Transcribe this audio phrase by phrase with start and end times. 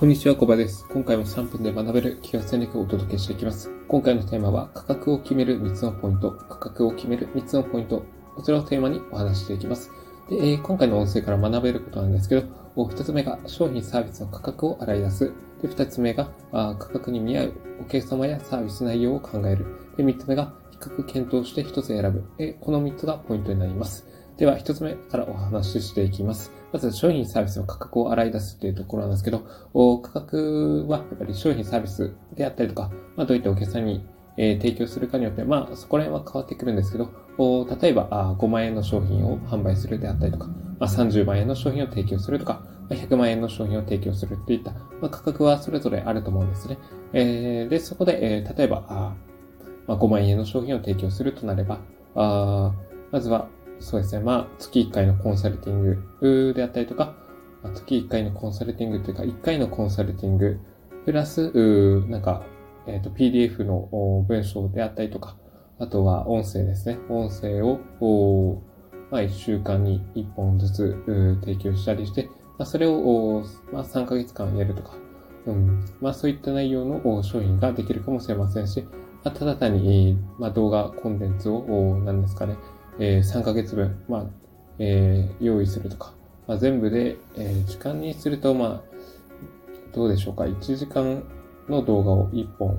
[0.00, 0.86] こんにちは、小葉です。
[0.88, 3.70] 今回も3分で学べる企業戦略をお届けしていきます。
[3.86, 8.02] 今回のテーマは、価格を決める3つのポイント、価格を決める3つのポイント、
[8.34, 9.90] こちらをテーマにお話していきます。
[10.30, 15.34] で、えー、今回の音声から学べることなんですけど、1つ目が商品サービスの価格を洗い出す。
[15.60, 19.66] で、2つ目があ価格に見合うお客様やサービス内容を考える。
[19.98, 22.24] で、3つ目が比較検討して1つ選ぶ。
[22.38, 24.06] えこの3つがポイントになります。
[24.40, 26.50] では、一つ目からお話ししていきます。
[26.72, 29.42] まず、商品サービスの価格を洗い出すっていうところなんですけど、
[30.00, 34.02] 価格はやっぱり商品サービスであったりとか、まあ、どういったお客さんに
[34.38, 37.10] え提供するかによって、まあ、そこら辺は変わってくるんですけど、
[37.82, 46.78] 例えばあ5万円の商品を販売するであったりとか、まあ、30万円の商品を提供するとか、100万円の商品を提供するっていった、まあ、価格はそれぞれあると思うんですね。
[47.12, 49.14] えー、で、そこで、えー、例えばあ、
[49.86, 51.80] まあ、5万円の商品を提供するとなれば、
[52.14, 52.72] あ
[53.12, 53.48] まずは
[53.80, 54.22] そうですね。
[54.22, 57.14] まあ、月1回のコンサルティングであったりとか、
[57.74, 60.60] 月1回のコンサルティングというか、1回のコンサルティング、
[61.04, 61.50] プラス、
[62.08, 62.44] なんか、
[62.86, 65.36] えっ、ー、と、PDF の文章であったりとか、
[65.78, 66.98] あとは音声ですね。
[67.08, 68.62] 音声を、
[69.10, 70.96] まあ、1週間に1本ずつ
[71.42, 74.92] 提供したりして、まあ、それを、まあ、3ヶ月間やるとか、
[75.46, 75.84] うん。
[76.00, 78.82] まあ、そういった内容の商品ができるかもしれませんし、
[79.24, 82.56] まあ、ただ単に、まあ、動画コンテンツを、何ですかね、
[83.00, 84.26] えー、3ヶ月分、まあ、
[84.78, 86.12] えー、用意するとか、
[86.46, 88.82] まあ、全部で、えー、時間にすると、まあ、
[89.92, 90.44] どうでしょうか。
[90.44, 91.24] 1時間
[91.68, 92.78] の動画を1本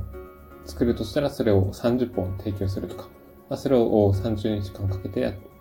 [0.65, 3.09] 作るとしたら、それを30本提供するとか、
[3.49, 5.51] まあ、それを30日間かけてやって、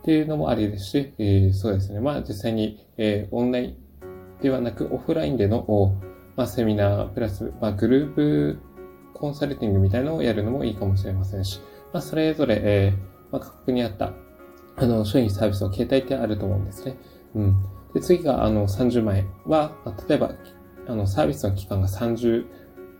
[0.04, 2.00] ていうのもありですし、えー、そうですね。
[2.00, 3.76] まあ、実際に、えー、オンライン
[4.40, 6.00] ではなく、オフラインでの、
[6.34, 8.58] まあ、セミナー、プラス、まあ、グループ
[9.12, 11.60] コンサルティングみたいなのをやるのもいいかもしれませんし、
[11.92, 14.12] まあ、それぞれ、えーまあ、価格に合った、
[14.76, 16.96] あの、商品サービスの形態ってあると思うんですね。
[17.34, 17.56] うん。
[17.94, 19.72] で、次が、あの、30万円は、
[20.08, 20.34] 例えば、
[20.86, 22.46] あの、サービスの期間が30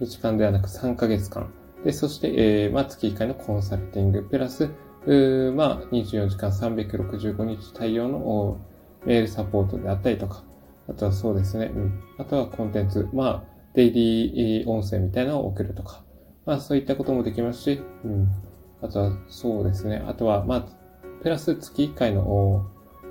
[0.01, 1.53] 日間ではなく3ヶ月間。
[1.85, 4.71] で、そして、えー、まあ、月1回のコンサルティング、プラス、
[5.07, 8.61] うまあ、24時間365日対応の
[9.07, 10.43] メールサポートであったりとか、
[10.89, 12.03] あとはそうですね、うん。
[12.19, 16.03] あとはコンテンツ、まあ、デイリー音声みたいなのを送るとか、
[16.47, 18.29] まあ、そういったこともできますし、うん。
[18.83, 20.05] あとは、そうですね。
[20.07, 20.67] あとは、まあ、
[21.23, 22.67] プラス月1回の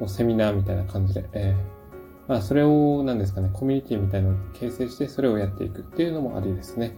[0.08, 6.98] セミナーみたいな感じで、えー、まあ、それを、なんですかね、コミュニティみたいなのを形成して、それをやっていくっていうのもありですね。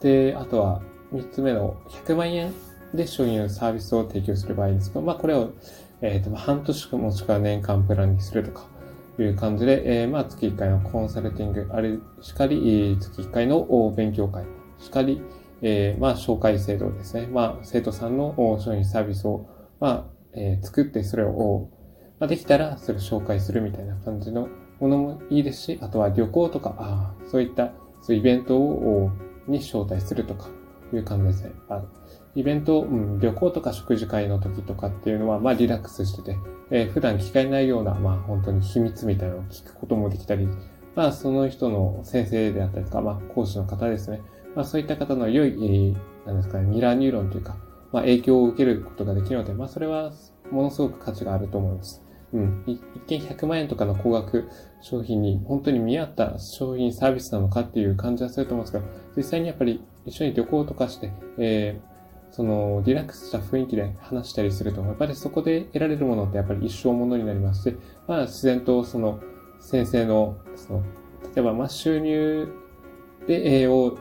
[0.00, 2.52] で、あとは、3つ目の100万円
[2.94, 5.52] で商品のサービスを提供する場合ですけど、まあ、これを、
[6.00, 8.66] えっ、ー、と、半年もしくは年間プランにするとか、
[9.22, 14.44] いう感じで、えー、まあ、月1回のコンサルティング、あれしかり、月1回の勉強会
[14.78, 15.20] しかり、
[15.62, 17.26] えー、まあ、紹介制度ですね。
[17.26, 19.46] まあ、生徒さんの商品サービスを、
[19.80, 20.04] まあ、
[20.34, 21.70] えー、作ってそれを、
[22.20, 24.48] まあ、できたらそれを紹介するみたいな感じの
[24.80, 29.10] ものもいいですし、あとは旅行とか、あそういった、そうイベントを、
[29.46, 30.48] に招待するとか
[30.92, 31.52] いう感じですね。
[31.68, 31.82] あ
[32.34, 36.36] イベント、うん、旅行とか食事会の時とかっていうのは、まあリラックスしてて、
[36.70, 40.48] えー、普段聞かれないような、まあ本当に秘密みたいなのを聞くこともできたり、
[40.94, 44.20] まあその人の先生であったりとか、まあ講師の方ですね。
[44.54, 47.56] まあ、そういった方の良い、えー、なんですかね、ミラーニューロンというか、
[47.92, 50.12] まあ、影響を受けることができるので、まあ、それは
[50.50, 52.02] ものすごく価値があると思います。
[52.32, 52.62] うん。
[52.66, 54.48] 一見100万円とかの高額
[54.82, 58.84] 商品に本当に見合った商品サービスなのかっていう感じはすると思うんですが、
[59.16, 67.76] 実際にやっぱり一緒に旅行とかして、えー、そのリラックスした雰囲気で話したりすると、やっぱりそこで得られるものってやっぱり一生ものになりますし、
[68.06, 69.20] まあ自然とその
[69.60, 70.82] 先生の、その、
[71.34, 72.48] 例えばまあ収入
[73.26, 73.98] で、えー、を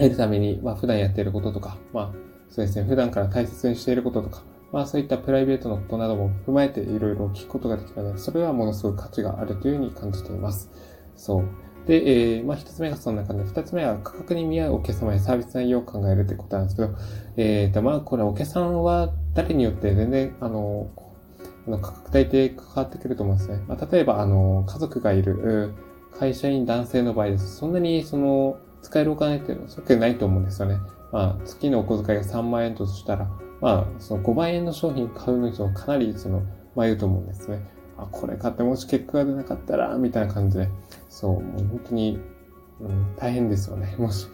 [0.00, 2.12] 得るために、まあ普段やっていることとか、まあ
[2.48, 10.70] そうですね、普段から大切にしていることとか、まあそういったプライベートのことなども踏まえていろいろ聞くことができたので、それはものすごく価値があるというふうに感じています。
[11.16, 11.44] そう。
[11.86, 16.90] で、えー、まあ一つ目がそんな感じで、二つ目は価格に見合うお客様やサービス内容を考えるということなんですけど、
[17.36, 20.90] えーと、まあこれお客さんは誰によって全然、あの、
[21.66, 23.62] の価格帯って関わってくると思うんですね。
[23.66, 25.74] まあ例えば、あの、家族がいる
[26.18, 27.56] 会社員男性の場合です。
[27.56, 30.78] そんなにその、使えるお金ってそっないと思うんですよね。
[31.12, 33.30] まあ、月のお小遣いが3万円としたら、
[33.60, 36.42] まあ、その5万円の商品買うの人はかなりその、
[36.76, 37.60] 迷うと思うんですね。
[37.96, 40.68] あ、これ買ってもし結果が出なかったら、みたいな感じで、
[41.08, 42.20] そう、もう本当に、
[42.80, 43.94] うん、大変ですよね。
[43.98, 44.28] もし、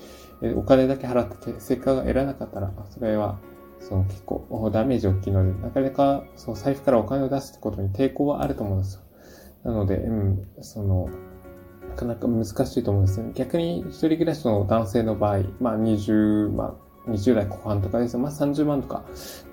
[0.55, 3.39] お金だけ払って結果が得られなかったら、それは、
[3.81, 9.01] その結構ダメージ大きいので、なかなかその財布からお金を出すってことに抵抗はあると思うんですよ。
[9.65, 11.09] なので、うん、その、
[11.97, 12.51] かなか難し
[12.81, 13.33] いと思うんですね。
[13.35, 16.77] 逆に一人暮らしの男性の場合、まあ20万、
[17.09, 19.05] 20代後半とかですまあ30万とか、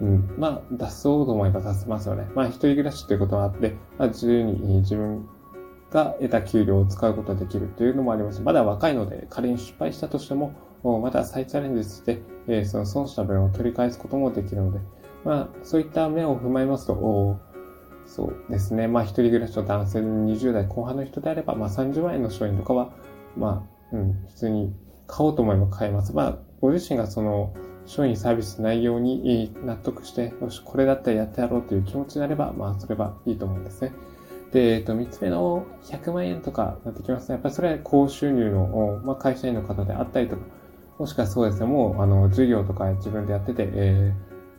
[0.01, 2.28] うん、まあ出そうと思えば出せますよね。
[2.36, 5.28] まあ一人暮らしということもあって、まあ自由に自分
[5.92, 8.42] が得た給料を使うことができるというのもあります。
[8.42, 10.54] まだ若いので、仮に失敗したとしても、
[10.84, 14.80] また再チャレンジして、えその損した分を取り返すこともできるので、
[15.24, 17.40] まあ、そういった面を踏まえますと、
[18.06, 18.88] そうですね。
[18.88, 22.92] まあ、一人暮らしの男性の20代後半の人であれば、まあ、30万円の商品とかは、
[23.38, 24.76] まあ、うん、普通に
[25.08, 26.14] 買おうと思えば買えます。
[26.14, 27.54] まあ、ご自身がその、
[27.86, 33.92] 商品サービス内容に納得して、よし、これだったらやってやろうという気持ちになれば、まあ、それはいいと思うんですね。
[34.52, 37.34] で、えっと、三つ目の100万円とかなってきますね。
[37.34, 40.44] やっぱりそれは高収入の、まあ、会社員の方であったりとか、
[41.00, 44.14] もしくはそうですね、もう、あの、授業とか自分でやってて、え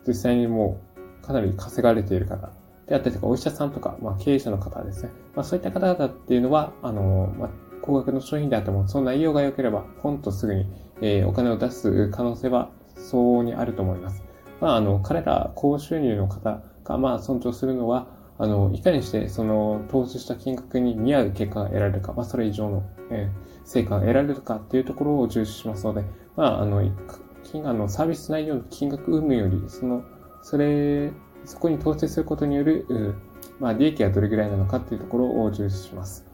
[0.04, 0.80] ー、実際にも
[1.22, 2.50] う、かなり稼がれている方
[2.86, 5.10] であったりとか、お医者さんとか、まあ、経営者の方ですね。
[5.34, 7.50] まあ、そういった方々っていうのは、あの、まあ、
[7.82, 10.66] 高額の商品であっても、その内容が良ければ、ポンとすぐに、
[11.00, 14.22] えー、お金を出す可能性は相応にあると思います。
[14.60, 18.08] まあ、あの、彼ら高収入の方が、まあ、尊重するのは、
[18.38, 26.04] あの、いかにして、その、投資した金額に見合う結果が得られるか、まあ、それ以上の、えー、成果が得られるかっていうところを重視しますので、
[26.36, 26.82] まあ、あの、
[27.44, 30.02] 金、あの、サービス内容の金額有無より、その、
[30.42, 31.12] それ、
[31.44, 33.14] そこに投資することによる、
[33.60, 36.26] まあ、利益がどれぐらいなのかっていうところを重視します。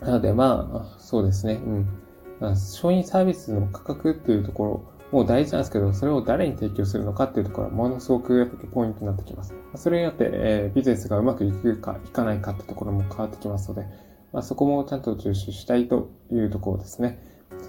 [0.00, 1.88] なので、まあ、そうですね、うん。
[2.40, 9.54] まあ、商品サービスの価格っていうところ、も大事なんですけど、それを誰に提供するのかっていうところはものすごくポイントになってきます。
[9.76, 13.86] それによって、えー、ビジネスがうまくいくかいかないかってところも変わってきますので、
[14.32, 17.20] まあ、そこもちゃんと重視したいというところですね。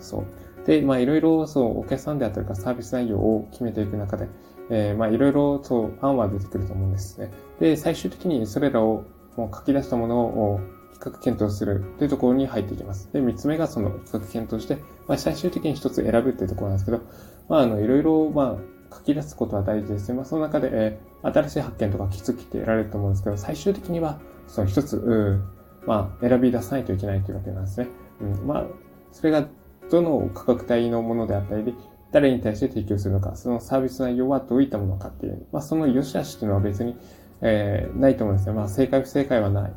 [0.02, 0.68] そう。
[0.68, 4.28] で、まあいろいろそう、お客さんであったりかサービス内容を決めていく中で、
[4.70, 7.32] えー、まあいろいろそう、案は出てくると思うんですね。
[7.60, 9.06] で、最終的にそれらを
[9.36, 10.60] もう書き出したものを
[10.94, 13.12] 比較検討するというところに入っていきます。
[13.14, 14.78] で、三つ目がその比較検討して、
[15.08, 17.02] まあ最終的に一つ選ぶっていうところなんですけど、
[17.50, 20.16] まああの、いろいろ、まあ、書き出すことは大事ですね。
[20.16, 25.44] まあ、その中で、えー、新しい発見とか気づきって得られると思うんですけど、最終的には、その一つ、うん、
[25.86, 27.88] まあ、選び出さないといけないというわけなんですね。
[28.22, 28.66] うん、まあ、
[29.12, 29.48] それが、
[29.90, 31.76] どの価格帯のものであったり、
[32.12, 36.96] 誰に対して提供するのか、そのサービス内容はどういったものかっていう、まあ、その良し悪しっていうのは別に、
[37.42, 38.54] えー、ないと思うんですね。
[38.56, 39.74] まあ、正解不正解はないっ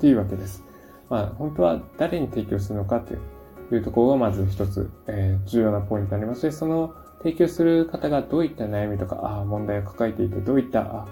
[0.00, 0.64] ていうわけです。
[1.08, 3.14] まあ、本当は誰に提供するのかって
[3.74, 11.06] いうところがまず一つ、えー、重要なポイントになりまして、その提供する方がどういった悩みとか、あ問題を抱えていて、どういった、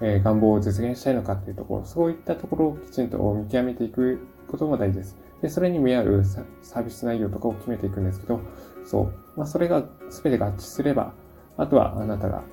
[0.00, 4.18] えー、願望を実現したいのかっていうところ、そういったところをきちんと見極めていく
[4.48, 5.16] ことも大事です。
[5.44, 8.40] で、それに見合うサービス内容とかを決めていくんですけど、
[8.82, 9.12] そう。
[9.36, 11.12] まあ、それが全て合致すれば、
[11.58, 12.44] あとはあなたが、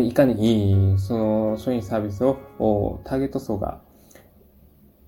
[0.00, 3.82] いかに、その商品サービスをターゲット層が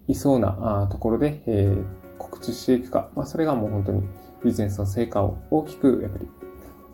[0.06, 1.84] いそうなところで、えー、
[2.18, 4.02] 告知していくか、まあ、それがもう本当に
[4.44, 6.28] ビジネスの成果を大きく、やっぱり、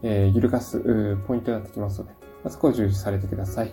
[0.05, 0.79] えー、揺るがす
[1.27, 3.73] ポイントになってきますので、まあ、そこを重視されてください。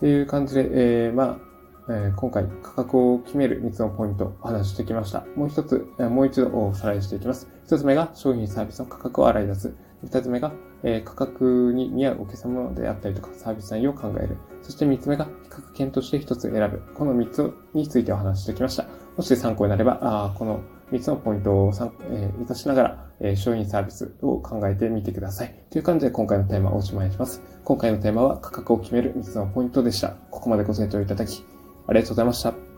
[0.00, 1.51] という感じで、えー、まあ、
[1.88, 5.24] えー、今回価格を決める3つのポイントをお話ししてきました。
[5.36, 7.48] もう一つ、えー、もう一度おさらいしていきます。
[7.64, 9.74] 一つ目が商品サービスの価格を洗い出す。
[10.02, 10.52] 二つ目が、
[10.82, 14.36] えー、価格に似合うお客様であったりとかサービス内容を考える。
[14.62, 16.82] そして三つ目が比較検討して一つ選ぶ。
[16.94, 18.86] この三つについてお話ししてきました。
[19.16, 25.64] もし参考になれば、あこの3つのポイントを参、えー、活しながら、えー、商品サービスを考えてみてください。
[25.70, 27.42] という感じで今回のテーマをおしまいします。
[27.64, 30.10] 今回のテーマは価格を決める3つのポイントでした。
[30.30, 31.44] ここまでご清聴いただき、
[31.86, 32.71] ありがとうございました。